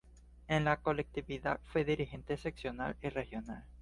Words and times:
En 0.47 0.65
la 0.65 0.77
colectividad 0.77 1.59
fue 1.71 1.85
dirigente 1.85 2.35
seccional 2.35 2.95
y 3.03 3.09
regional. 3.09 3.63